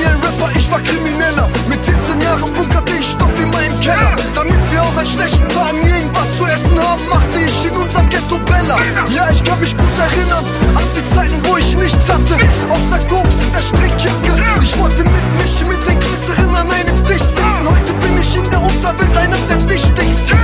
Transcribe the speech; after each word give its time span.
nie 0.00 0.06
ein 0.06 0.16
Rapper, 0.20 0.50
ich 0.56 0.70
war 0.70 0.80
Krimineller. 0.80 1.48
Mit 1.68 1.80
14 1.84 2.20
Jahren 2.20 2.52
bunkerte 2.52 2.92
ich 2.98 3.06
Stoff 3.06 3.34
in 3.38 3.50
meinem 3.50 3.76
Keller. 3.80 4.16
Damit 4.34 4.60
wir 4.70 4.82
auch 4.82 4.96
an 4.96 5.06
schlechten 5.06 5.48
Tagen 5.48 5.82
irgendwas 5.82 6.28
zu 6.36 6.44
essen 6.46 6.78
haben, 6.80 7.02
machte 7.08 7.38
ich 7.38 7.66
in 7.66 7.76
unserem 7.76 8.08
Ghetto 8.08 8.38
Bella. 8.38 8.78
Ja, 9.10 9.28
ich 9.30 9.42
kann 9.44 9.60
mich 9.60 9.76
gut 9.76 9.96
erinnern 9.98 10.44
an 10.74 10.84
die 10.96 11.04
Zeiten, 11.14 11.40
wo 11.44 11.56
ich 11.56 11.76
nichts 11.76 12.08
hatte. 12.08 12.36
Außer 12.68 12.98
Koks 13.08 13.36
in 13.44 13.52
der 13.52 13.60
Strickjacke. 13.60 14.32
Ich 14.62 14.78
wollte 14.78 15.04
mit 15.04 15.26
mich 15.38 15.54
mit 15.68 15.80
den 15.86 15.98
Größeren 15.98 16.54
an 16.56 16.70
einem 16.70 16.96
Tisch 17.04 17.22
sitzen. 17.22 17.64
Heute 17.66 17.92
bin 17.94 18.18
ich 18.20 18.36
in 18.36 18.50
der 18.50 18.62
Unterwelt 18.62 19.16
einer 19.18 19.38
der 19.48 19.68
wichtigsten. 19.68 20.38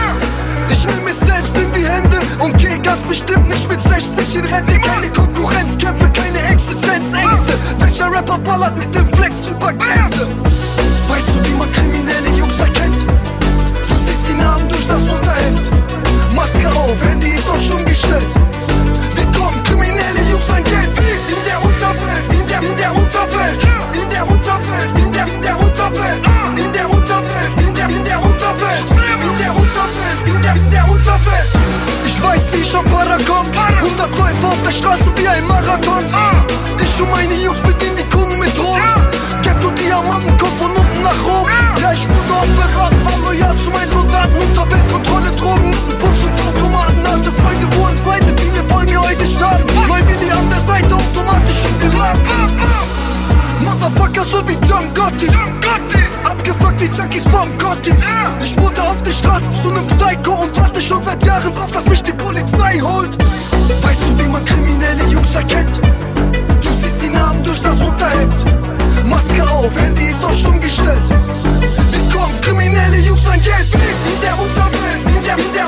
Ich 0.69 0.85
nehme 0.85 1.11
es 1.11 1.21
selbst 1.21 1.57
in 1.57 1.71
die 1.73 1.89
Hände 1.89 2.21
und 2.41 2.57
geh 2.59 2.79
ganz 2.79 3.03
bestimmt 3.03 3.49
nicht 3.49 3.69
mit 3.69 3.81
60 3.81 4.37
in 4.37 4.45
Rente. 4.45 4.79
Keine 4.81 5.11
Konkurrenzkämpfe, 5.11 6.11
keine 6.11 6.41
Existenzängste. 6.53 7.46
Rapper 8.17 8.39
ballert 8.39 8.79
mit 8.79 8.95
dem 8.95 9.07
Flex 9.13 9.47
über 9.47 9.75
Grenze? 9.75 10.27
Weißt 11.07 11.29
du, 11.29 11.45
wie 11.45 11.55
man 11.55 11.71
kriminelle 11.71 12.31
Jungs 12.31 12.59
erkennt? 12.59 12.97
Du 12.97 13.95
siehst 14.07 14.27
die 14.27 14.33
Namen 14.33 14.67
durch 14.71 14.87
das 14.89 15.03
Unterhemd. 15.03 15.63
Maske 16.35 16.67
auf, 16.67 16.97
Handy 17.11 17.33
ist 17.33 17.47
auf 17.47 17.61
stumm 17.61 17.85
gestellt. 17.85 18.27
Wir 19.15 19.27
kommen 19.39 19.63
kriminelle 19.65 20.23
Jungs 20.31 20.49
an 20.49 20.65
Geld. 20.65 20.89
In 21.29 21.45
der 21.45 21.63
Unterwelt, 21.63 22.33
in 22.33 22.47
der, 22.47 22.63
in 22.63 22.77
der 22.79 22.97
Unterwelt, 22.97 23.69
in 23.93 24.09
der 24.09 24.27
Unterwelt, 24.27 24.99
in 24.99 25.13
der, 25.13 25.27
in 25.27 25.43
der 25.43 25.61
Unterwelt, 25.61 26.27
in 26.57 26.73
der 26.73 26.89
Unterwelt, 26.89 27.61
in 27.61 27.75
der, 27.75 27.89
in 27.91 28.05
der 28.05 28.25
Unterwelt, 28.25 28.87
in 28.89 29.39
der 29.39 29.53
Unterwelt, 29.53 30.25
in 30.25 30.41
der, 30.41 30.55
in 30.57 30.71
der 30.71 30.91
Unterwelt. 30.91 31.49
Ich 32.07 32.23
weiß, 32.23 32.41
wie 32.53 32.63
ich 32.63 32.75
am 32.75 32.85
Para 32.87 33.19
komm. 33.29 33.45
100 33.45 34.11
Läufer 34.19 34.49
auf 34.49 34.63
der 34.65 34.73
Straße 34.73 35.13
wie 35.17 35.29
ein 35.29 35.47
Marathon. 35.47 36.05
Ich 36.81 37.03
und 37.03 37.11
meine 37.11 37.35
Jungs 37.35 37.61
bedienen 37.61 37.97
die 37.97 38.06
Seite 50.67 50.95
automatisch 50.95 51.65
in 51.65 51.91
die 51.91 51.97
Lab 51.97 52.19
Motherfucker 53.61 54.25
so 54.27 54.47
wie 54.49 54.57
John 54.69 54.93
Gotti. 54.95 55.29
Abgefuckt 56.25 56.81
wie 56.81 56.87
Junkies 56.87 57.23
vom 57.25 57.57
Gotti. 57.59 57.93
Ich 58.43 58.57
wurde 58.57 58.83
auf 58.83 59.03
der 59.03 59.13
Straße 59.13 59.51
zu 59.63 59.71
nem 59.73 59.87
Psycho 59.87 60.33
Und 60.43 60.57
warte 60.57 60.81
schon 60.81 61.03
seit 61.03 61.25
Jahren 61.25 61.53
drauf, 61.55 61.71
dass 61.73 61.87
mich 61.87 62.03
die 62.03 62.13
Polizei 62.13 62.81
holt. 62.81 63.17
Weißt 63.83 64.03
du, 64.03 64.19
wie 64.19 64.29
man 64.29 64.45
kriminelle 64.45 65.05
Jungs 65.09 65.35
erkennt? 65.35 65.81
Du 66.63 66.69
siehst 66.83 67.03
die 67.03 67.09
Namen 67.09 67.43
durch 67.45 67.63
das 67.63 67.77
Unterhemd. 67.77 68.45
Maske 69.07 69.49
auf, 69.49 69.71
Handy 69.81 70.07
ist 70.07 70.25
auf 70.25 70.37
stumm 70.37 70.61
gestellt. 70.61 71.03
Willkommen, 71.93 72.41
kriminelle 72.41 72.99
Jungs 72.99 73.27
an 73.27 73.41
Geld? 73.41 73.69
In 73.75 74.21
der 74.21 74.39
Unterwelt, 74.39 75.11
in 75.17 75.23
der, 75.23 75.39
in 75.39 75.53
der 75.55 75.66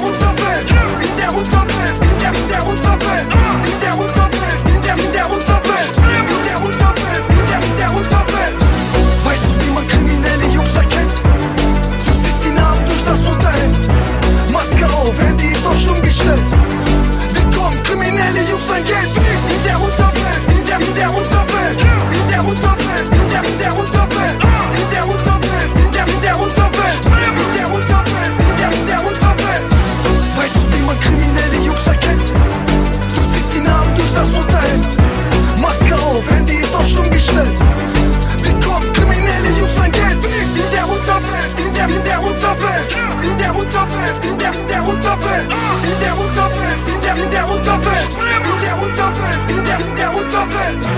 une 43.29 43.37
déroute 43.37 43.77
en 43.77 43.87
fait, 43.87 44.29
une 44.29 44.37
déroute 44.37 45.07
en 45.07 45.19
fait, 45.19 45.43
une 45.85 45.99
déroute 45.99 46.39
en 46.39 46.51
fait, 46.51 46.91
une 46.91 47.29
déroute 47.29 47.69
en 47.69 47.81
fait, 47.81 48.09
une 48.17 48.61
déroute 48.61 49.01
en 49.01 49.13
fait, 49.13 49.53
une 49.53 49.95
déroute 49.95 50.35
en 50.35 50.47
fait. 50.47 50.98